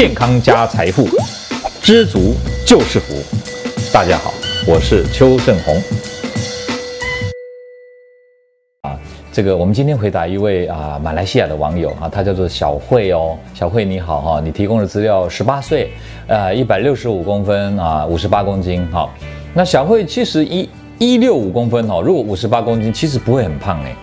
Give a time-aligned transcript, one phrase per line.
[0.00, 1.06] 健康加财富，
[1.82, 2.32] 知足
[2.66, 3.12] 就是福。
[3.92, 4.32] 大家好，
[4.66, 5.74] 我是邱正红。
[8.80, 8.98] 啊，
[9.30, 15.90] 这个我们今天回答一位啊马来西亚的网友啊，他叫做小慧哦，小慧你好哈，你提供的资料十八岁，
[16.28, 19.12] 呃一百六十五公分啊，五十八公斤好，
[19.52, 23.94] 那小慧其实一一六五公分哦，如果五十八公斤其实不会很胖哎。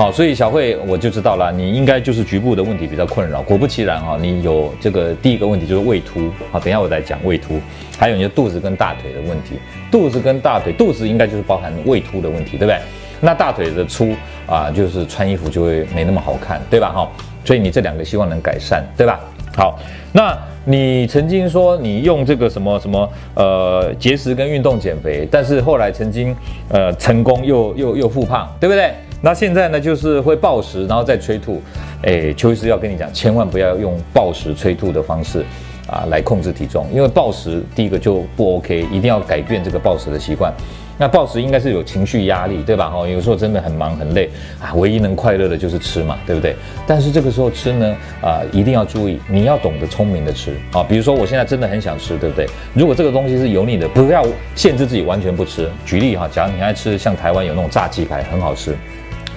[0.00, 3.42] 好，所以小慧我就知道了，你应该就是局部的问题比较困扰。
[3.42, 6.30] 果不其然哈，你有这个第一个问题就是胃凸。
[6.50, 7.60] 好，等一下我再讲胃凸，
[7.98, 9.60] 还有你的肚子跟大腿的问题。
[9.90, 12.78] 肚子跟大腿，肚子应该就是包含胃凸的问题，对不对？
[13.20, 14.14] 那大腿的粗
[14.46, 16.88] 啊，就是穿衣服就会没那么好看，对吧？
[16.88, 17.06] 哈，
[17.44, 19.20] 所以你这两个希望能改善，对吧？
[19.54, 19.78] 好，
[20.14, 26.34] 那你曾经说你用这个什么什么呃节食跟运动减肥，但是后来曾经
[26.70, 28.94] 呃成功又又又复胖，对不对？
[29.22, 31.60] 那现在呢，就是会暴食，然后再催吐。
[32.02, 35.44] 哎，邱医师要跟你讲，千万不要用暴食催吐的方式
[35.86, 40.52] 啊来控制体重，因为暴食第一个就不 OK，一定要改变这个暴食的习惯。
[40.96, 42.90] 那暴食应该是有情绪压力，对吧？
[42.90, 44.28] 哈，有时候真的很忙很累
[44.60, 46.54] 啊，唯一能快乐的就是吃嘛，对不对？
[46.86, 50.82] 但是这个时候吃呢，啊，一定要注意，你要懂得聪明的吃啊。
[50.82, 52.46] 比如说我现在真的很想吃，对不对？
[52.74, 55.70] 如果这个东西是油腻的，不要限制自己完全不吃。
[55.86, 58.76] 举例哈，假如你爱吃像台湾有那种炸鸡排，很好吃。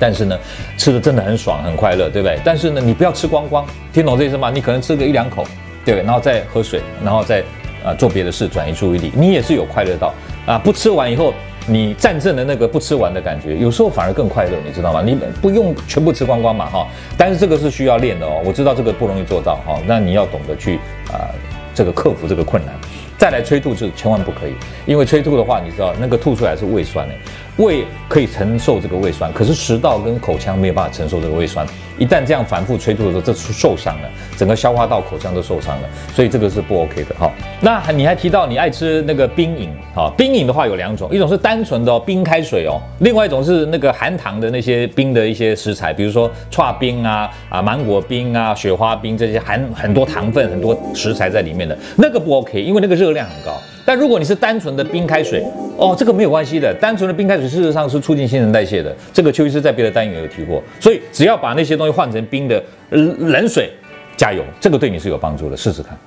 [0.00, 0.38] 但是呢，
[0.78, 2.38] 吃的真的很爽，很快乐，对不对？
[2.42, 4.50] 但是呢，你不要吃光光，听懂这意思吗？
[4.50, 5.46] 你可能吃个一两口，
[5.84, 6.02] 对？
[6.02, 7.40] 然后再喝水，然后再
[7.84, 10.14] 啊做别的事，转移注意力，你也是有快乐到
[10.46, 10.58] 啊。
[10.58, 11.34] 不吃完以后，
[11.66, 15.02] 你战胜了那个不吃完的感觉，有时候反而更快乐，你知道吗？
[15.04, 16.88] 你不用全部吃光光嘛，哈。
[17.18, 19.78] 但是这个是需要练的哦，我知道这个不容易做到哈。
[19.86, 20.76] 那你要懂得去
[21.12, 21.28] 啊，
[21.74, 22.74] 这个克服这个困难。
[23.18, 24.54] 再来催吐是千万不可以，
[24.86, 27.14] 因为催吐的话，你知道那个吐出来是胃酸诶，
[27.56, 31.66] 胃可以承受这个胃酸，可是食道跟口腔没有办法承受这个胃酸。
[31.98, 37.30] 一旦这样反复催吐的时候，这是受伤了，整个消化道、口腔都受伤了，所以这个是不 OK 的哈。
[37.60, 53.60] 那你还提到你爱吃那个冰饮哈，冰饮的话有两种，一种是单纯的冰开水哦，另外一种是那个含糖的那些冰的一些食材，比如说剉冰啊啊芒果冰啊雪花冰这些含很多糖分、很多食材在里面的那个不 OK，因为那个热量很高。
[53.90, 55.44] 但如果你是单纯的冰开水
[55.76, 63.68] 哦，这个没有关系的，单纯的冰开水事实上是促进新陈代谢的，这个邱医师在别的单元有提过，所以只要把那些东西换成冰的冷水，
[64.16, 65.98] 加油，这个对你是有帮助的，试试看。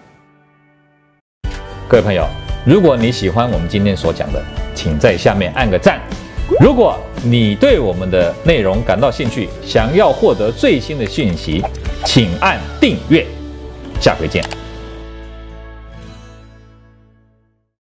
[1.90, 2.26] 各位朋友，
[2.66, 4.42] 如果你喜欢我们今天所讲的，
[4.74, 6.00] 请在下面按个赞。
[6.62, 11.62] 如果你对我们的内容感到兴趣，想要获得最新的讯息，
[12.06, 13.26] 请按订阅。
[14.00, 14.42] 下回见。